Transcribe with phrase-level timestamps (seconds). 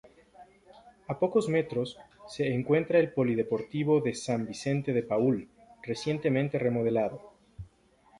[1.07, 5.47] A pocos metros se encuentra el polideportivo de San Vicente de Paúl,
[5.85, 7.33] recientemente remodelado.